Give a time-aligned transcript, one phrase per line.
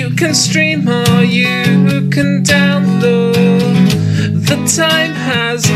[0.00, 3.34] You can stream or you can download.
[4.46, 5.66] The time has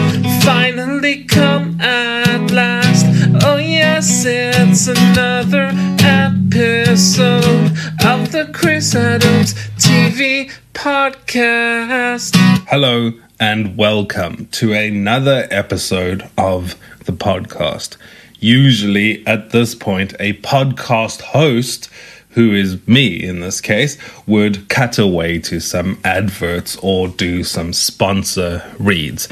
[0.42, 3.04] finally come at last.
[3.44, 12.34] Oh, yes, it's another episode of the Chris Adams TV podcast.
[12.68, 17.98] Hello and welcome to another episode of the podcast.
[18.40, 21.90] Usually, at this point, a podcast host,
[22.34, 23.96] who is me in this case,
[24.26, 29.28] would cut away to some adverts or do some sponsor reads.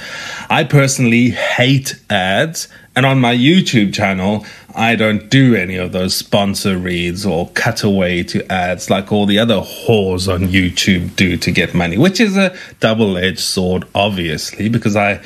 [0.48, 6.16] I personally hate ads, and on my YouTube channel, I don't do any of those
[6.16, 11.36] sponsor reads or cut away to ads like all the other whores on YouTube do
[11.36, 15.20] to get money, which is a double edged sword, obviously, because I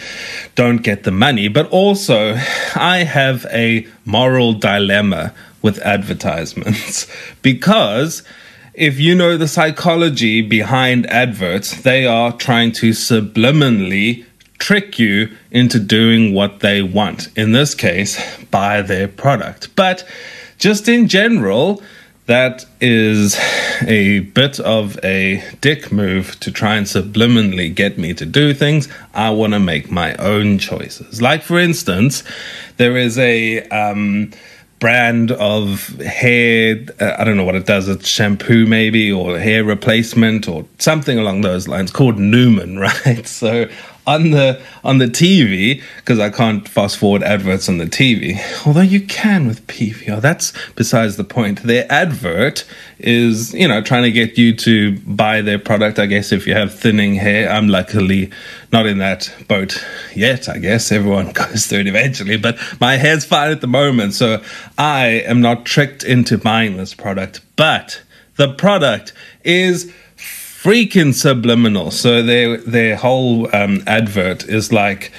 [0.54, 1.48] don't get the money.
[1.48, 2.34] But also,
[2.74, 5.34] I have a moral dilemma
[5.66, 7.06] with advertisements
[7.42, 8.22] because
[8.72, 14.24] if you know the psychology behind adverts, they are trying to subliminally
[14.58, 17.28] trick you into doing what they want.
[17.36, 18.12] In this case,
[18.46, 19.74] buy their product.
[19.74, 20.06] But
[20.58, 21.82] just in general,
[22.26, 23.38] that is
[23.82, 28.88] a bit of a dick move to try and subliminally get me to do things.
[29.14, 31.22] I want to make my own choices.
[31.22, 32.22] Like, for instance,
[32.76, 33.62] there is a.
[33.68, 34.32] Um,
[34.78, 39.64] brand of hair uh, i don't know what it does it's shampoo maybe or hair
[39.64, 43.26] replacement or something along those lines called Numan, right?
[43.26, 43.68] So
[44.06, 48.38] on the on the TV because I can't fast forward adverts on the TV.
[48.66, 50.20] Although you can with PVR.
[50.20, 51.62] That's besides the point.
[51.62, 52.64] Their advert
[52.98, 55.98] is you know trying to get you to buy their product.
[55.98, 58.30] I guess if you have thinning hair, I'm luckily
[58.72, 59.84] not in that boat
[60.14, 60.48] yet.
[60.48, 64.42] I guess everyone goes through it eventually, but my hair's fine at the moment, so
[64.78, 67.40] I am not tricked into buying this product.
[67.56, 68.02] But
[68.36, 69.12] the product
[69.44, 69.92] is
[70.66, 71.92] freaking subliminal.
[71.92, 75.12] So their their whole um, advert is like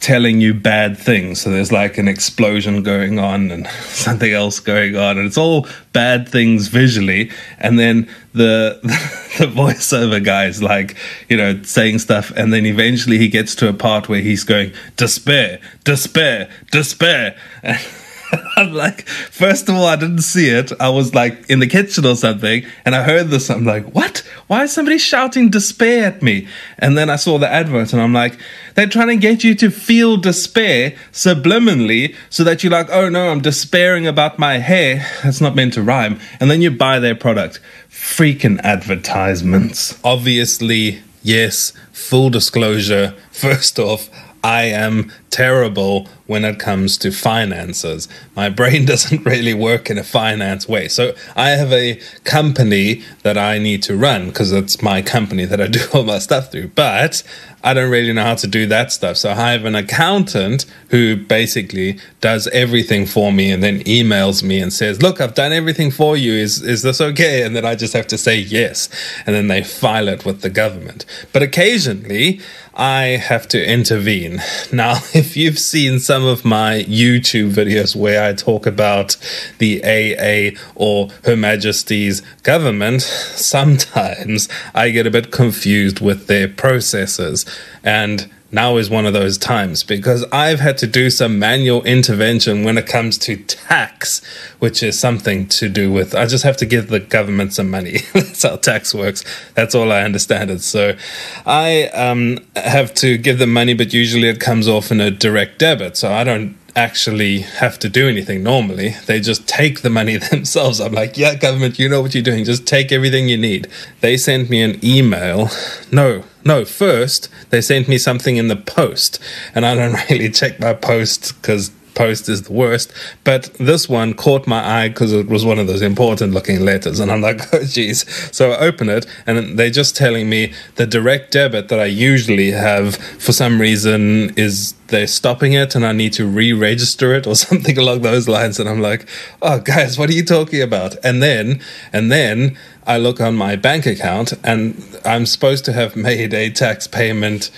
[0.00, 1.42] telling you bad things.
[1.42, 5.68] So there's like an explosion going on and something else going on, and it's all
[5.92, 7.30] bad things visually.
[7.58, 8.80] And then the
[9.38, 10.96] the voiceover guy is like,
[11.28, 14.72] you know, saying stuff, and then eventually he gets to a part where he's going
[14.96, 17.36] despair, despair, despair.
[17.62, 17.78] And
[18.56, 20.72] I'm like, first of all, I didn't see it.
[20.80, 23.50] I was like in the kitchen or something, and I heard this.
[23.50, 24.18] I'm like, what?
[24.46, 26.48] Why is somebody shouting despair at me?
[26.78, 28.38] And then I saw the advert, and I'm like,
[28.74, 33.30] they're trying to get you to feel despair subliminally so that you're like, oh no,
[33.30, 35.06] I'm despairing about my hair.
[35.22, 36.20] That's not meant to rhyme.
[36.40, 37.60] And then you buy their product.
[37.90, 39.98] Freaking advertisements.
[40.04, 43.14] Obviously, yes, full disclosure.
[43.30, 44.08] First off,
[44.44, 48.08] I am terrible when it comes to finances.
[48.34, 50.88] My brain doesn't really work in a finance way.
[50.88, 55.60] So I have a company that I need to run because it's my company that
[55.60, 56.68] I do all my stuff through.
[56.68, 57.22] But
[57.62, 59.16] I don't really know how to do that stuff.
[59.16, 64.60] So I have an accountant who basically does everything for me and then emails me
[64.60, 66.32] and says, Look, I've done everything for you.
[66.32, 67.42] Is, is this okay?
[67.42, 68.88] And then I just have to say yes.
[69.26, 71.04] And then they file it with the government.
[71.32, 72.40] But occasionally,
[72.76, 74.42] I have to intervene.
[74.72, 79.16] Now, if you've seen some of my YouTube videos where I talk about
[79.56, 87.46] the AA or Her Majesty's government, sometimes I get a bit confused with their processes.
[87.82, 92.64] And now is one of those times because I've had to do some manual intervention
[92.64, 94.24] when it comes to tax,
[94.58, 97.98] which is something to do with I just have to give the government some money.
[98.14, 99.24] That's how tax works.
[99.54, 100.62] That's all I understand it.
[100.62, 100.96] So
[101.44, 105.58] I um, have to give them money, but usually it comes off in a direct
[105.58, 105.98] debit.
[105.98, 108.90] So I don't actually have to do anything normally.
[109.06, 110.80] They just take the money themselves.
[110.80, 112.44] I'm like, yeah, government, you know what you're doing.
[112.44, 113.66] Just take everything you need.
[114.02, 115.48] They sent me an email.
[115.90, 119.18] No, no, first, they sent me something in the post.
[119.54, 122.92] And I don't really check my post because post is the worst.
[123.24, 127.00] But this one caught my eye because it was one of those important looking letters.
[127.00, 128.04] And I'm like, oh, geez.
[128.34, 132.52] So I open it and they're just telling me the direct debit that I usually
[132.52, 137.26] have for some reason is they're stopping it and I need to re register it
[137.26, 138.60] or something along those lines.
[138.60, 139.08] And I'm like,
[139.42, 140.94] oh, guys, what are you talking about?
[141.02, 141.60] And then,
[141.92, 142.56] and then,
[142.88, 147.50] I look on my bank account and I'm supposed to have made a tax payment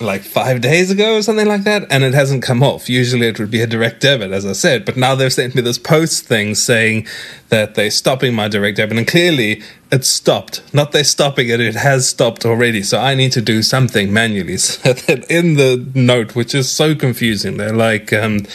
[0.00, 2.88] like five days ago or something like that, and it hasn't come off.
[2.88, 5.62] Usually it would be a direct debit, as I said, but now they've sent me
[5.62, 7.06] this post thing saying
[7.50, 8.96] that they're stopping my direct debit.
[8.96, 9.62] And clearly
[9.92, 10.62] it's stopped.
[10.72, 12.82] Not they're stopping it, it has stopped already.
[12.82, 14.58] So I need to do something manually.
[14.70, 14.94] So
[15.28, 18.46] in the note, which is so confusing, they're like, um,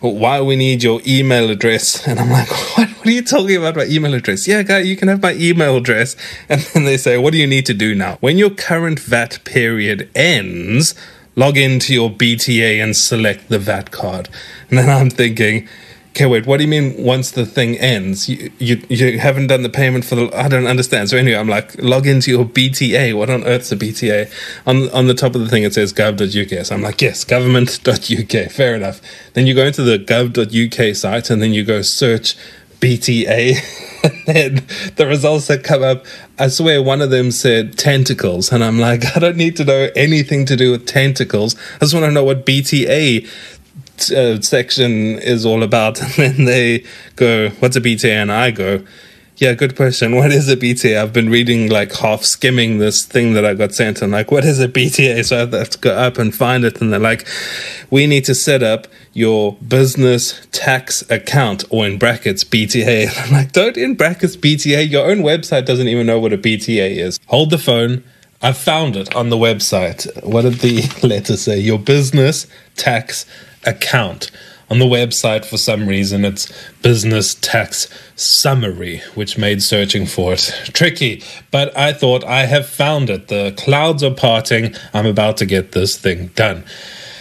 [0.00, 2.06] why we need your email address.
[2.06, 4.46] And I'm like, what, what are you talking about my email address?
[4.46, 6.16] Yeah, guy, you can have my email address.
[6.48, 8.16] And then they say, what do you need to do now?
[8.20, 10.94] When your current VAT period ends,
[11.36, 14.28] log into your BTA and select the VAT card.
[14.70, 15.68] And then I'm thinking,
[16.18, 18.28] okay, wait, what do you mean once the thing ends?
[18.28, 20.36] You, you, you haven't done the payment for the.
[20.36, 21.08] I don't understand.
[21.10, 23.16] So anyway, I'm like, log into your BTA.
[23.16, 24.28] What on earth's a BTA?
[24.66, 26.66] On, on the top of the thing, it says gov.uk.
[26.66, 28.50] So I'm like, yes, government.uk.
[28.50, 29.00] Fair enough.
[29.34, 32.36] Then you go into the gov.uk site and then you go search
[32.80, 33.54] BTA.
[34.02, 34.66] and then
[34.96, 36.04] the results that come up,
[36.36, 38.50] I swear one of them said tentacles.
[38.50, 41.54] And I'm like, I don't need to know anything to do with tentacles.
[41.76, 43.28] I just want to know what BTA
[44.10, 46.00] uh, section is all about.
[46.02, 46.84] And then they
[47.16, 48.10] go, What's a BTA?
[48.10, 48.84] And I go,
[49.36, 50.14] Yeah, good question.
[50.14, 51.00] What is a BTA?
[51.00, 54.02] I've been reading, like, half skimming this thing that I got sent.
[54.02, 55.24] And, like, what is a BTA?
[55.24, 56.80] So I have to go up and find it.
[56.80, 57.26] And they're like,
[57.90, 63.08] We need to set up your business tax account, or in brackets, BTA.
[63.08, 64.90] And I'm like, Don't in brackets BTA.
[64.90, 67.18] Your own website doesn't even know what a BTA is.
[67.26, 68.04] Hold the phone.
[68.40, 70.06] I found it on the website.
[70.24, 71.58] What did the letter say?
[71.58, 72.46] Your business
[72.76, 73.26] tax
[73.64, 74.30] account.
[74.70, 76.52] On the website, for some reason, it's
[76.82, 81.22] business tax summary, which made searching for it tricky.
[81.50, 83.28] But I thought I have found it.
[83.28, 84.74] The clouds are parting.
[84.92, 86.64] I'm about to get this thing done.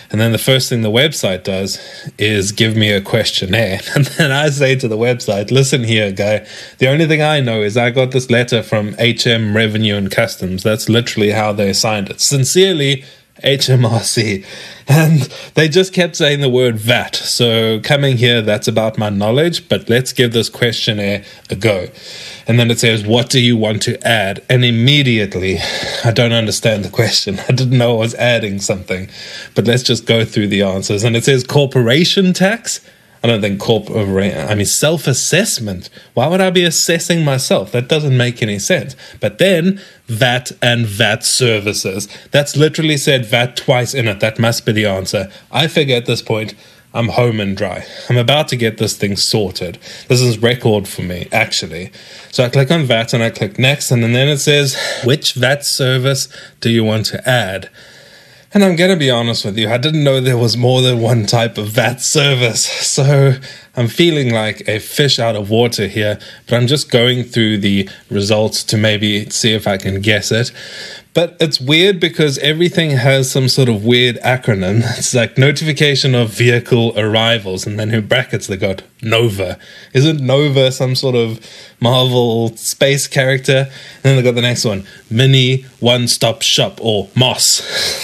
[0.10, 1.80] And then the first thing the website does
[2.18, 3.80] is give me a questionnaire.
[3.96, 6.46] And then I say to the website, listen here, guy,
[6.78, 10.64] the only thing I know is I got this letter from HM Revenue and Customs.
[10.64, 12.22] That's literally how they signed it.
[12.22, 13.04] Sincerely,
[13.44, 14.46] HMRC.
[14.88, 15.22] And
[15.56, 17.16] they just kept saying the word VAT.
[17.16, 21.88] So coming here, that's about my knowledge, but let's give this questionnaire a go.
[22.48, 24.44] And then it says, What do you want to add?
[24.50, 25.58] And immediately,
[26.06, 27.40] I don't understand the question.
[27.50, 29.10] I didn't know I was adding something.
[29.56, 31.04] But let's just go through the answers.
[31.04, 32.80] And it says corporation tax.
[33.28, 35.90] I don't think corporate, I mean, self assessment.
[36.14, 37.72] Why would I be assessing myself?
[37.72, 38.96] That doesn't make any sense.
[39.20, 42.08] But then VAT and VAT services.
[42.32, 44.20] That's literally said VAT twice in it.
[44.20, 45.32] That must be the answer.
[45.52, 46.54] I figure at this point,
[46.94, 47.86] I'm home and dry.
[48.10, 49.78] I'm about to get this thing sorted.
[50.08, 51.92] This is record for me, actually.
[52.32, 55.66] So I click on VAT and I click next, and then it says, which VAT
[55.66, 56.28] service
[56.62, 57.70] do you want to add?
[58.54, 61.02] And I'm going to be honest with you, I didn't know there was more than
[61.02, 62.68] one type of VAT service.
[62.98, 63.34] So
[63.76, 66.18] I'm feeling like a fish out of water here,
[66.48, 70.52] but I'm just going through the results to maybe see if I can guess it.
[71.14, 74.82] But it's weird because everything has some sort of weird acronym.
[74.98, 79.60] It's like notification of vehicle arrivals, and then in brackets they got Nova.
[79.94, 81.40] Isn't Nova some sort of
[81.80, 83.70] Marvel space character?
[83.98, 87.62] And then they got the next one Mini One Stop Shop or Moss.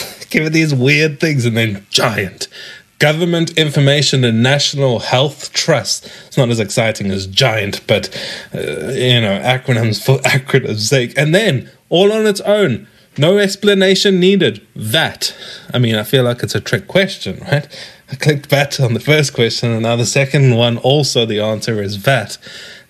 [0.33, 2.47] give it these weird things, and then giant.
[2.99, 6.09] Government Information and National Health Trust.
[6.27, 8.09] It's not as exciting as giant, but
[8.53, 11.13] uh, you know, acronyms for acronyms' sake.
[11.17, 12.87] And then, all on its own,
[13.17, 14.65] no explanation needed.
[14.75, 15.35] That.
[15.73, 17.67] I mean, I feel like it's a trick question, right?
[18.11, 21.81] I clicked VAT on the first question, and now the second one, also the answer
[21.81, 22.37] is VAT.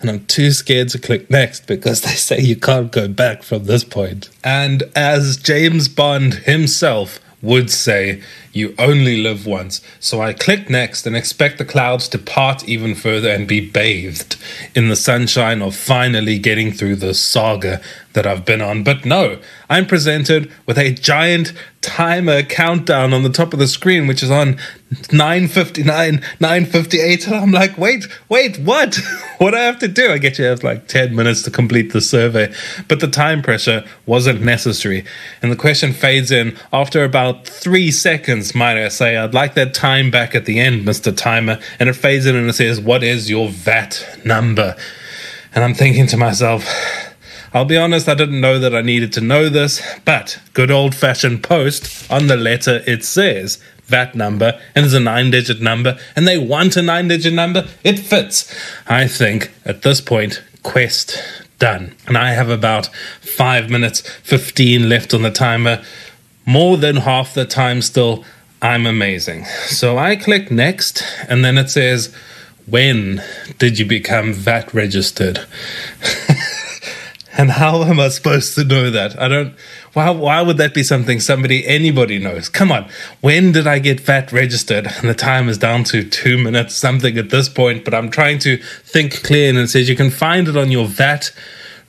[0.00, 3.64] And I'm too scared to click next because they say you can't go back from
[3.64, 4.28] this point.
[4.44, 8.22] And as James Bond himself would say,
[8.54, 9.80] You only live once.
[9.98, 14.36] So I click next and expect the clouds to part even further and be bathed
[14.76, 17.82] in the sunshine of finally getting through the saga
[18.14, 18.84] that I've been on.
[18.84, 24.06] But no, I'm presented with a giant timer countdown on the top of the screen,
[24.06, 24.54] which is on
[24.92, 27.26] 9.59, 9.58.
[27.26, 28.98] And I'm like, wait, wait, what?
[29.38, 30.10] what do I have to do?
[30.10, 32.52] I get you have like 10 minutes to complete the survey.
[32.88, 35.04] But the time pressure wasn't necessary.
[35.42, 39.16] And the question fades in after about three seconds, might I say.
[39.16, 41.16] I'd like that time back at the end, Mr.
[41.16, 41.60] Timer.
[41.78, 44.74] And it fades in and it says, what is your VAT number?
[45.54, 46.68] And I'm thinking to myself,
[47.52, 50.96] I'll be honest, I didn't know that I needed to know this, but good old
[50.96, 55.96] fashioned post on the letter it says VAT number and it's a nine digit number
[56.16, 57.68] and they want a nine digit number.
[57.84, 58.52] It fits.
[58.88, 61.16] I think at this point, quest
[61.60, 61.94] done.
[62.06, 62.86] And I have about
[63.20, 65.84] five minutes, 15 left on the timer.
[66.46, 68.24] More than half the time still.
[68.64, 69.44] I'm amazing.
[69.66, 72.14] So I click next and then it says,
[72.64, 73.22] When
[73.58, 75.46] did you become VAT registered?
[77.36, 79.20] And how am I supposed to know that?
[79.20, 79.54] I don't.
[79.92, 82.48] Why, why would that be something somebody, anybody knows?
[82.48, 82.88] Come on.
[83.22, 84.86] When did I get VAT registered?
[84.86, 88.38] And the time is down to two minutes something at this point, but I'm trying
[88.40, 91.32] to think clear and it says you can find it on your VAT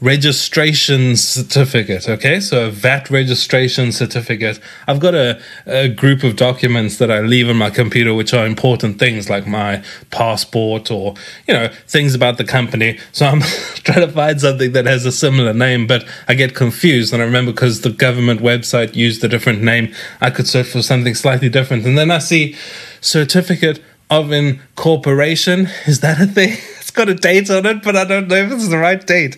[0.06, 2.08] registration certificate.
[2.08, 4.60] Okay, so a VAT registration certificate.
[4.88, 8.46] I've got a, a group of documents that I leave on my computer, which are
[8.46, 11.16] important things like my passport or,
[11.48, 13.00] you know, things about the company.
[13.14, 13.42] So I'm
[13.84, 17.12] trying to find something that has a similar name, but I get confused.
[17.12, 20.84] And I remember because the government website used a different name, I could search for
[20.84, 21.84] something slightly different.
[21.84, 22.56] And then I see
[23.02, 23.82] certificate
[24.12, 25.68] of incorporation.
[25.88, 26.58] Is that a thing?
[26.86, 29.38] It's got a date on it, but I don't know if it's the right date.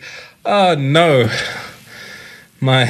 [0.50, 1.30] Oh no,
[2.62, 2.90] my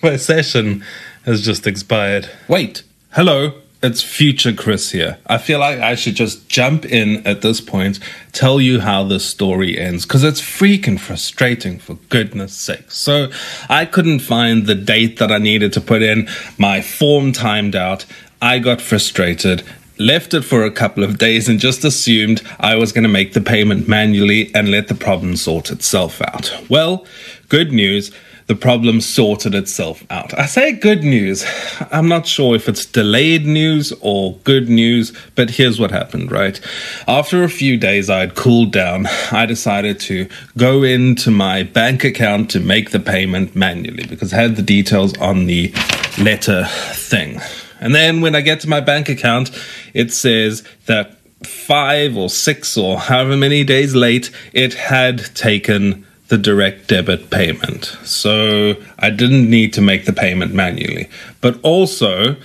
[0.00, 0.84] my session
[1.24, 2.30] has just expired.
[2.46, 5.18] Wait, hello, it's future Chris here.
[5.26, 7.98] I feel like I should just jump in at this point,
[8.30, 12.92] tell you how this story ends, because it's freaking frustrating for goodness sake.
[12.92, 13.28] So
[13.68, 18.06] I couldn't find the date that I needed to put in, my form timed out.
[18.40, 19.64] I got frustrated
[19.98, 23.32] left it for a couple of days and just assumed I was going to make
[23.32, 26.52] the payment manually and let the problem sort itself out.
[26.68, 27.06] Well,
[27.48, 28.12] good news.
[28.46, 30.32] The problem sorted itself out.
[30.32, 31.44] I say good news.
[31.92, 36.58] I'm not sure if it's delayed news or good news, but here's what happened, right?
[37.06, 42.04] After a few days I had cooled down, I decided to go into my bank
[42.04, 45.70] account to make the payment manually because I had the details on the
[46.18, 46.64] letter
[46.94, 47.42] thing.
[47.80, 49.50] And then when I get to my bank account,
[49.94, 56.38] it says that five or six or however many days late, it had taken the
[56.38, 57.84] direct debit payment.
[58.04, 61.08] So I didn't need to make the payment manually.
[61.40, 62.36] But also,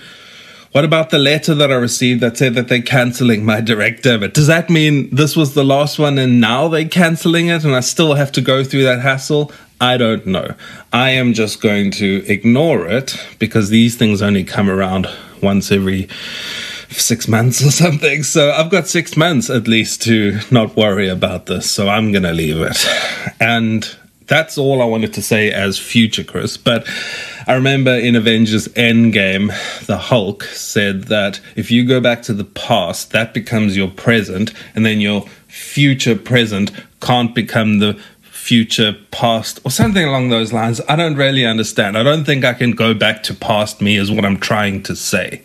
[0.72, 4.34] what about the letter that I received that said that they're canceling my direct debit?
[4.34, 7.80] Does that mean this was the last one and now they're canceling it and I
[7.80, 9.52] still have to go through that hassle?
[9.80, 10.54] I don't know.
[10.92, 15.08] I am just going to ignore it because these things only come around
[15.44, 16.08] once every
[16.88, 18.22] six months or something.
[18.22, 21.70] So I've got six months at least to not worry about this.
[21.70, 22.86] So I'm going to leave it.
[23.40, 23.88] And
[24.26, 26.56] that's all I wanted to say as future Chris.
[26.56, 26.88] But
[27.46, 29.48] I remember in Avengers Endgame,
[29.86, 34.52] the Hulk said that if you go back to the past, that becomes your present,
[34.74, 38.00] and then your future present can't become the
[38.44, 40.78] future past or something along those lines.
[40.86, 41.96] I don't really understand.
[41.96, 44.94] I don't think I can go back to past me, is what I'm trying to
[44.94, 45.40] say.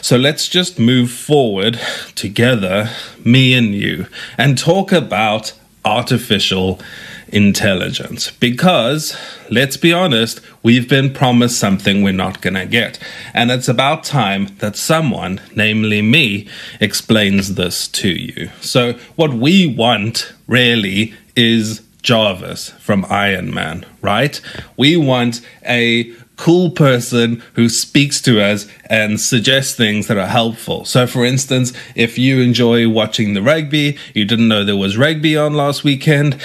[0.00, 1.78] So let's just move forward
[2.14, 2.88] together,
[3.22, 4.06] me and you,
[4.38, 5.52] and talk about
[5.84, 6.80] artificial
[7.28, 8.30] intelligence.
[8.30, 9.14] Because,
[9.50, 12.98] let's be honest, we've been promised something we're not going to get.
[13.34, 16.48] And it's about time that someone, namely me,
[16.80, 18.48] explains this to you.
[18.62, 24.40] So, what we want really is Jarvis from Iron Man, right?
[24.76, 30.84] We want a cool person who speaks to us and suggests things that are helpful.
[30.84, 35.36] So, for instance, if you enjoy watching the rugby, you didn't know there was rugby
[35.36, 36.36] on last weekend,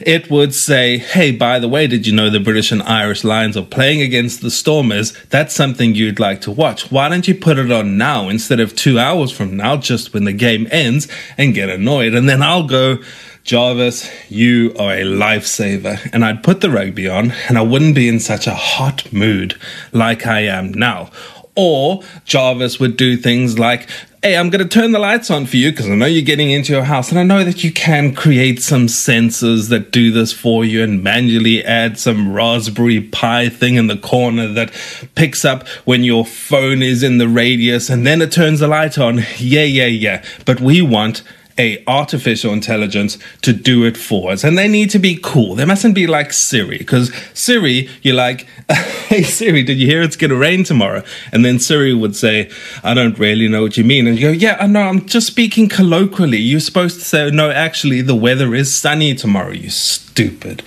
[0.00, 3.56] it would say, Hey, by the way, did you know the British and Irish Lions
[3.56, 5.12] are playing against the Stormers?
[5.30, 6.90] That's something you'd like to watch.
[6.90, 10.24] Why don't you put it on now instead of two hours from now, just when
[10.24, 11.08] the game ends,
[11.38, 12.14] and get annoyed?
[12.14, 12.98] And then I'll go,
[13.46, 16.10] Jarvis, you are a lifesaver.
[16.12, 19.56] And I'd put the rugby on and I wouldn't be in such a hot mood
[19.92, 21.12] like I am now.
[21.54, 23.88] Or Jarvis would do things like,
[24.20, 26.50] Hey, I'm going to turn the lights on for you because I know you're getting
[26.50, 30.32] into your house and I know that you can create some sensors that do this
[30.32, 34.72] for you and manually add some Raspberry Pi thing in the corner that
[35.14, 38.98] picks up when your phone is in the radius and then it turns the light
[38.98, 39.18] on.
[39.38, 40.24] Yeah, yeah, yeah.
[40.44, 41.22] But we want
[41.58, 44.44] a artificial intelligence to do it for us.
[44.44, 45.54] And they need to be cool.
[45.54, 48.46] They mustn't be like siri because siri you're like
[49.08, 51.02] hey siri did you hear it's to rain tomorrow?
[51.32, 52.50] And then siri would say
[52.82, 54.06] i don't really know what you mean.
[54.06, 54.82] And you go yeah i know.
[54.82, 56.38] I'm just speaking colloquially.
[56.38, 60.62] You're supposed to say no actually the weather is sunny tomorrow you stupid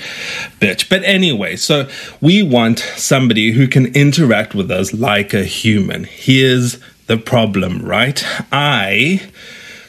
[0.59, 0.89] bitch.
[0.89, 1.87] But anyway so
[2.19, 6.05] we want somebody who can interact with us like a human.
[6.05, 8.23] Here's the problem right?
[8.51, 9.29] I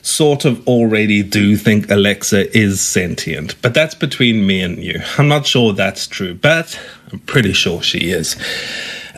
[0.02, 5.00] sort of already do think Alexa is sentient, but that's between me and you.
[5.18, 6.78] I'm not sure that's true, but
[7.12, 8.36] I'm pretty sure she is.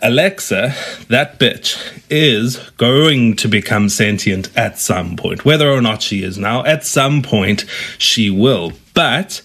[0.02, 0.74] Alexa,
[1.08, 1.78] that bitch,
[2.10, 5.44] is going to become sentient at some point.
[5.44, 7.64] Whether or not she is now, at some point
[7.98, 8.72] she will.
[8.94, 9.42] But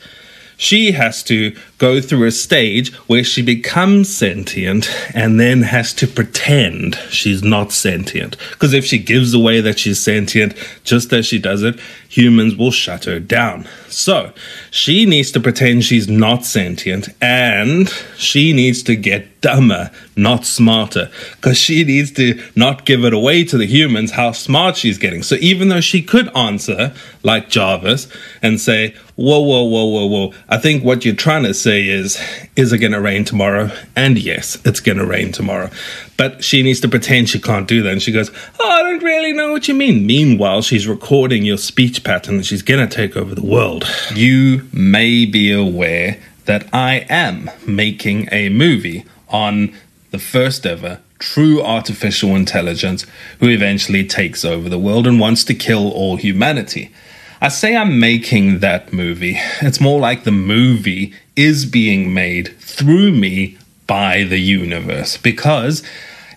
[0.57, 6.07] she has to go through a stage where she becomes sentient and then has to
[6.07, 8.35] pretend she's not sentient.
[8.51, 11.79] Because if she gives away that she's sentient just as she does it,
[12.09, 13.67] humans will shut her down.
[13.89, 14.33] So
[14.71, 21.11] she needs to pretend she's not sentient and she needs to get dumber, not smarter,
[21.35, 25.23] because she needs to not give it away to the humans how smart she's getting.
[25.23, 26.93] So even though she could answer
[27.23, 28.07] like Jarvis
[28.41, 32.19] and say, Whoa, whoa, whoa, whoa, whoa, I think what you're trying to say is,
[32.55, 33.71] Is it going to rain tomorrow?
[33.95, 35.69] And yes, it's going to rain tomorrow.
[36.15, 37.91] But she needs to pretend she can't do that.
[37.91, 40.05] And she goes, Oh, I don't really know what you mean.
[40.05, 43.85] Meanwhile, she's recording your speech pattern and she's going to take over the world.
[44.13, 49.75] You may be aware that I am making a movie on
[50.11, 53.05] the first ever true artificial intelligence
[53.39, 56.91] who eventually takes over the world and wants to kill all humanity.
[57.39, 59.37] I say I'm making that movie.
[59.61, 65.83] It's more like the movie is being made through me by the universe because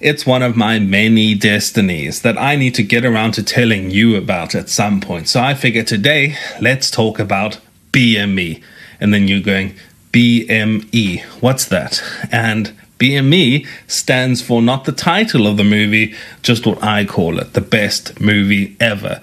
[0.00, 4.16] it's one of my many destinies that I need to get around to telling you
[4.16, 5.28] about at some point.
[5.28, 7.58] So I figure today, let's talk about
[7.92, 8.62] BME.
[9.00, 9.74] And then you're going,
[10.12, 12.02] BME, what's that?
[12.30, 17.54] And BME stands for not the title of the movie, just what I call it,
[17.54, 19.22] the best movie ever.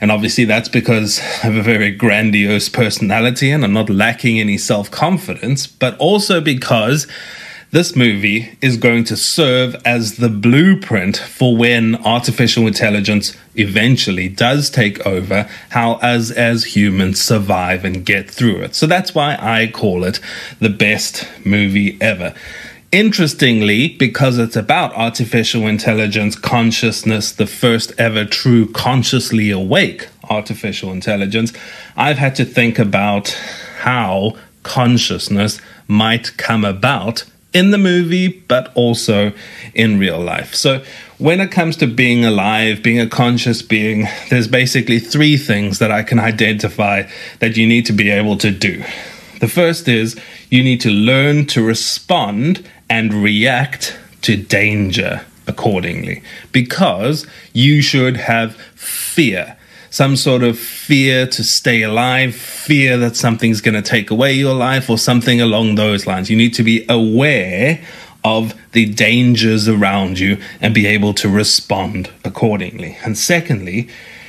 [0.00, 4.58] And obviously, that's because I have a very grandiose personality and I'm not lacking any
[4.58, 7.06] self confidence, but also because
[7.74, 14.70] this movie is going to serve as the blueprint for when artificial intelligence eventually does
[14.70, 18.76] take over, how as as humans survive and get through it.
[18.76, 20.20] So that's why I call it
[20.60, 22.32] the best movie ever.
[22.94, 31.52] Interestingly, because it's about artificial intelligence, consciousness, the first ever true consciously awake artificial intelligence,
[31.96, 33.30] I've had to think about
[33.78, 39.32] how consciousness might come about in the movie, but also
[39.74, 40.54] in real life.
[40.54, 40.84] So,
[41.18, 45.90] when it comes to being alive, being a conscious being, there's basically three things that
[45.90, 47.08] I can identify
[47.40, 48.84] that you need to be able to do.
[49.40, 50.16] The first is
[50.48, 56.22] you need to learn to respond and react to danger accordingly
[56.52, 59.56] because you should have fear
[59.94, 64.52] some sort of fear to stay alive, fear that something's going to take away your
[64.52, 66.28] life, or something along those lines.
[66.28, 67.80] You need to be aware
[68.24, 72.98] of the dangers around you and be able to respond accordingly.
[73.04, 73.88] And secondly,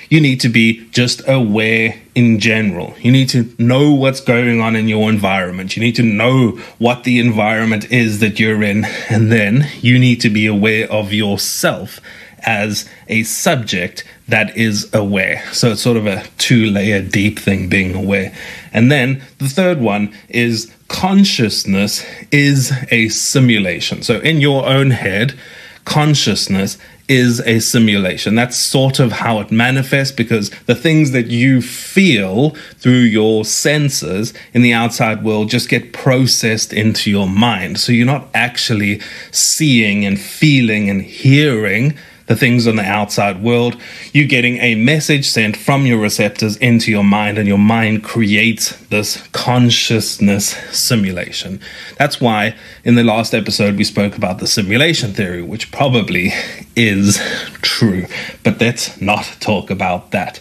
[0.10, 2.96] you need to be just aware in general.
[3.00, 5.76] You need to know what's going on in your environment.
[5.76, 8.86] You need to know what the environment is that you're in.
[9.10, 12.00] And then you need to be aware of yourself
[12.46, 15.44] as a subject that is aware.
[15.52, 18.34] So it's sort of a two layer deep thing being aware.
[18.74, 24.04] And then the third one is consciousness is a simulation.
[24.04, 25.38] So in your own head,
[25.86, 28.36] consciousness is a simulation.
[28.36, 34.34] That's sort of how it manifests because the things that you feel through your senses
[34.54, 37.80] in the outside world just get processed into your mind.
[37.80, 43.80] So you're not actually seeing and feeling and hearing the things on the outside world.
[44.14, 48.76] You're getting a message sent from your receptors into your mind, and your mind creates
[48.88, 51.60] this consciousness simulation.
[51.98, 56.32] That's why in the last episode we spoke about the simulation theory, which probably
[56.76, 57.22] is
[57.62, 58.06] true,
[58.44, 60.40] but let's not talk about that.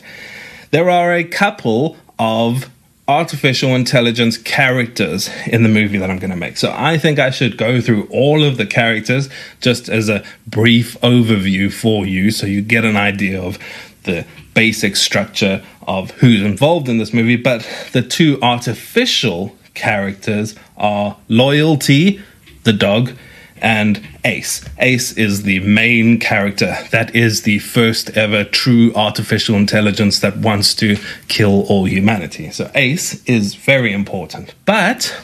[0.70, 2.70] There are a couple of
[3.07, 6.57] artificial intelligence characters in the movie that I'm going to make.
[6.57, 9.29] So I think I should go through all of the characters
[9.61, 13.59] just as a brief overview for you so you get an idea of
[14.05, 17.37] the basic structure of who's involved in this movie.
[17.37, 22.23] But the two artificial characters are Loyalty,
[22.62, 23.12] the dog,
[23.61, 24.64] and Ace.
[24.79, 26.77] Ace is the main character.
[26.90, 30.97] That is the first ever true artificial intelligence that wants to
[31.29, 32.51] kill all humanity.
[32.51, 34.55] So Ace is very important.
[34.64, 35.17] But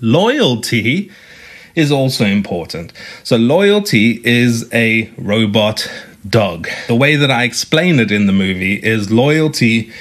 [0.00, 1.10] loyalty
[1.74, 2.92] is also important.
[3.22, 5.90] So loyalty is a robot
[6.28, 6.68] dog.
[6.88, 9.92] The way that I explain it in the movie is loyalty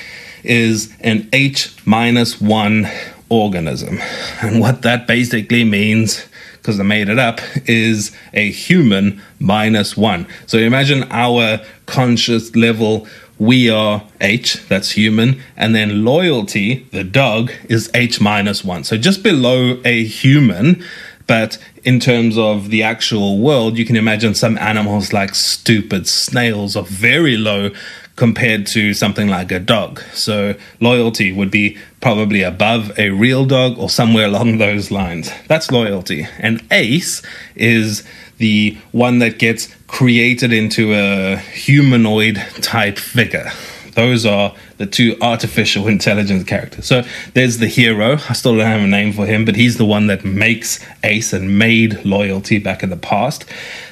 [0.44, 2.88] is an H minus one
[3.30, 4.00] organism.
[4.42, 6.26] And what that basically means
[6.66, 10.26] because I made it up, is a human minus one.
[10.48, 13.06] So imagine our conscious level,
[13.38, 18.84] we are H, that's human, and then loyalty, the dog, is H minus one.
[18.84, 20.84] So just below a human,
[21.28, 26.76] But in terms of the actual world, you can imagine some animals like stupid snails
[26.76, 27.72] are very low
[28.16, 30.02] compared to something like a dog.
[30.14, 35.32] So loyalty would be probably above a real dog or somewhere along those lines.
[35.48, 36.28] That's loyalty.
[36.40, 37.22] And ace
[37.56, 38.04] is
[38.38, 43.52] the one that gets created into a humanoid type figure.
[43.96, 46.86] Those are the two artificial intelligence characters.
[46.86, 47.04] So
[47.34, 48.18] there's the hero.
[48.30, 51.34] I still don't have a name for him, but he's the one that makes Ace
[51.34, 53.46] and made loyalty back in the past.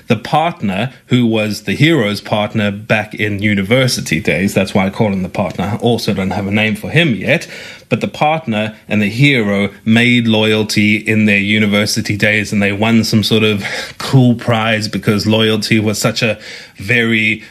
[0.08, 5.14] The partner, who was the hero's partner back in university days, that's why I call
[5.14, 5.64] him the partner.
[5.64, 7.50] I also don't have a name for him yet,
[7.88, 13.06] but the partner and the hero made loyalty in their university days and they won
[13.06, 13.64] some sort of
[13.98, 16.40] cool prize because loyalty was such a
[16.76, 17.42] very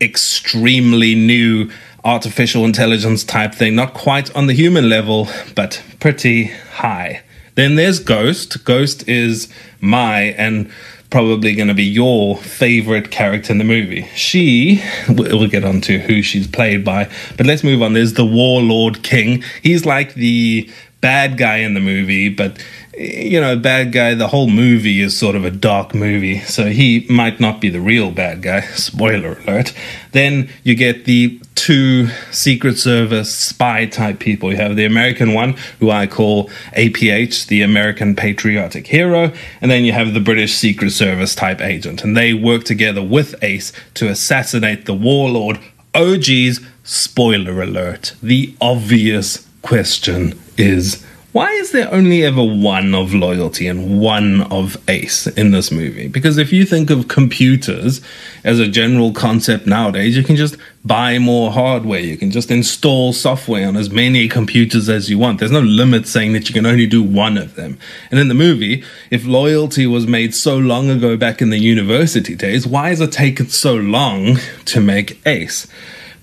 [0.00, 1.70] extremely new
[2.06, 7.22] artificial intelligence type thing, not quite on the human level, but pretty high.
[7.56, 8.64] Then there's Ghost.
[8.64, 10.70] Ghost is my and
[11.10, 14.08] probably going to be your favorite character in the movie.
[14.14, 17.92] She, we'll get on to who she's played by, but let's move on.
[17.92, 19.42] There's the Warlord King.
[19.62, 22.62] He's like the bad guy in the movie, but
[22.96, 27.06] you know, bad guy, the whole movie is sort of a dark movie, so he
[27.10, 28.60] might not be the real bad guy.
[28.74, 29.74] Spoiler alert.
[30.12, 34.50] Then you get the two Secret Service spy type people.
[34.50, 39.84] You have the American one, who I call APH, the American Patriotic Hero, and then
[39.84, 42.02] you have the British Secret Service type agent.
[42.02, 45.58] And they work together with Ace to assassinate the warlord.
[45.94, 48.14] Oh, OG's spoiler alert.
[48.22, 51.05] The obvious question is
[51.36, 56.08] why is there only ever one of loyalty and one of ace in this movie?
[56.08, 58.00] Because if you think of computers
[58.42, 62.00] as a general concept nowadays, you can just buy more hardware.
[62.00, 65.38] You can just install software on as many computers as you want.
[65.38, 67.78] There's no limit saying that you can only do one of them.
[68.10, 72.34] And in the movie, if loyalty was made so long ago back in the university
[72.34, 75.66] days, why has it taken so long to make ace?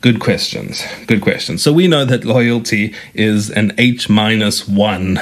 [0.03, 0.83] Good questions.
[1.07, 1.63] Good questions.
[1.63, 5.17] So we know that loyalty is an H minus one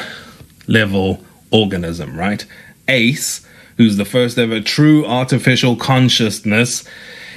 [0.65, 2.43] level organism, right?
[2.87, 3.45] Ace,
[3.77, 6.83] who's the first ever true artificial consciousness,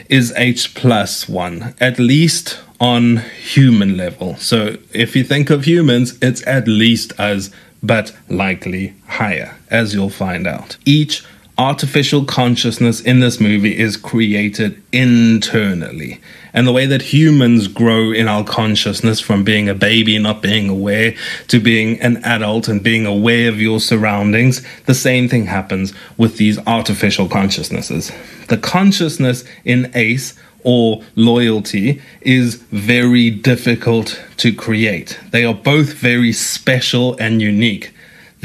[0.08, 4.36] is H plus one, at least on human level.
[4.36, 7.50] So if you think of humans, it's at least as,
[7.82, 10.78] but likely higher, as you'll find out.
[10.86, 11.22] Each
[11.56, 16.20] artificial consciousness in this movie is created internally.
[16.52, 20.68] And the way that humans grow in our consciousness from being a baby, not being
[20.68, 21.14] aware,
[21.48, 26.36] to being an adult and being aware of your surroundings, the same thing happens with
[26.36, 28.10] these artificial consciousnesses.
[28.48, 35.20] The consciousness in ACE or loyalty is very difficult to create.
[35.30, 37.93] They are both very special and unique.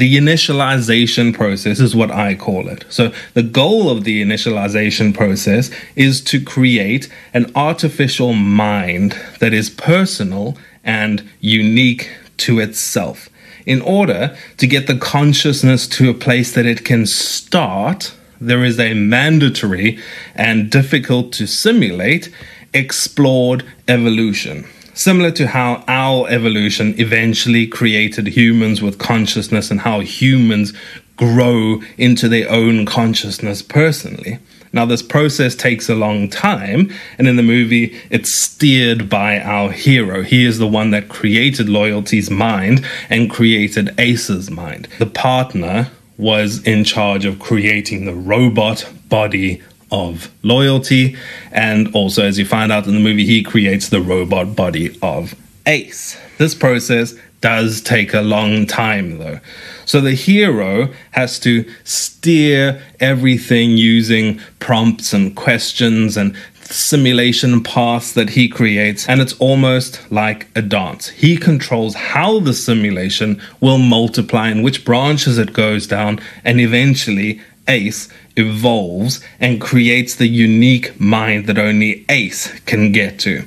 [0.00, 2.86] The initialization process is what I call it.
[2.88, 9.68] So, the goal of the initialization process is to create an artificial mind that is
[9.68, 13.28] personal and unique to itself.
[13.66, 18.80] In order to get the consciousness to a place that it can start, there is
[18.80, 19.98] a mandatory
[20.34, 22.32] and difficult to simulate
[22.72, 24.64] explored evolution.
[25.00, 30.74] Similar to how our evolution eventually created humans with consciousness and how humans
[31.16, 34.40] grow into their own consciousness personally.
[34.74, 39.72] Now, this process takes a long time, and in the movie, it's steered by our
[39.72, 40.22] hero.
[40.22, 44.86] He is the one that created Loyalty's mind and created Ace's mind.
[44.98, 51.16] The partner was in charge of creating the robot body of loyalty.
[51.52, 55.34] And also, as you find out in the movie, he creates the robot body of
[55.66, 56.18] Ace.
[56.38, 59.40] This process does take a long time, though.
[59.86, 68.30] So the hero has to steer everything using prompts and questions and simulation paths that
[68.30, 71.08] he creates, and it's almost like a dance.
[71.08, 77.40] He controls how the simulation will multiply and which branches it goes down, and eventually
[77.66, 83.44] Ace evolves and creates the unique mind that only Ace can get to.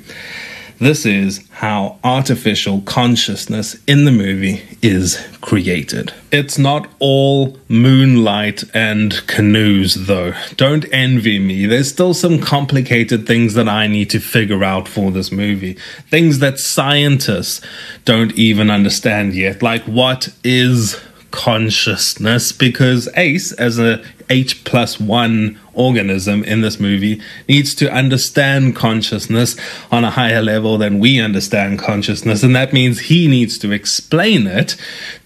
[0.78, 6.12] This is how artificial consciousness in the movie is created.
[6.32, 10.34] It's not all moonlight and canoes, though.
[10.56, 11.66] Don't envy me.
[11.66, 15.74] There's still some complicated things that I need to figure out for this movie.
[16.10, 17.60] Things that scientists
[18.04, 19.62] don't even understand yet.
[19.62, 27.20] Like, what is consciousness because Ace, as a H plus one organism in this movie
[27.48, 29.56] needs to understand consciousness
[29.90, 32.42] on a higher level than we understand consciousness.
[32.42, 34.76] And that means he needs to explain it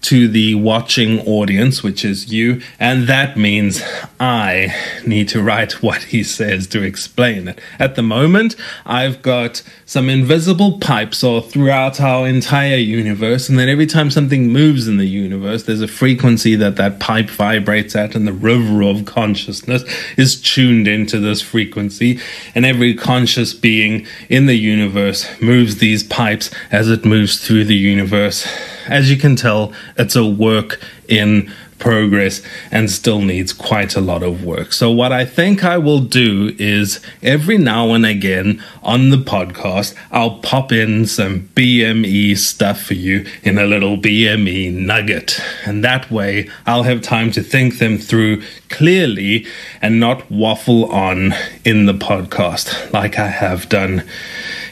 [0.01, 2.61] to the watching audience, which is you.
[2.79, 3.83] And that means
[4.19, 7.59] I need to write what he says to explain it.
[7.77, 13.49] At the moment, I've got some invisible pipes all throughout our entire universe.
[13.49, 17.29] And then every time something moves in the universe, there's a frequency that that pipe
[17.29, 19.83] vibrates at, and the river of consciousness
[20.17, 22.19] is tuned into this frequency,
[22.55, 27.75] and every conscious being in the universe moves these pipes as it moves through the
[27.75, 28.47] universe.
[28.87, 34.23] As you can tell, it's a work in progress and still needs quite a lot
[34.23, 34.73] of work.
[34.73, 39.95] So, what I think I will do is every now and again on the podcast,
[40.11, 45.39] I'll pop in some BME stuff for you in a little BME nugget.
[45.65, 49.45] And that way, I'll have time to think them through clearly
[49.81, 51.33] and not waffle on
[51.65, 54.03] in the podcast like I have done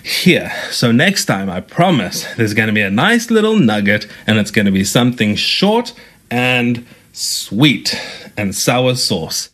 [0.03, 0.51] here.
[0.71, 4.51] So next time, I promise there's going to be a nice little nugget and it's
[4.51, 5.93] going to be something short
[6.29, 6.85] and
[7.17, 7.99] sweet
[8.37, 9.49] and sour sauce.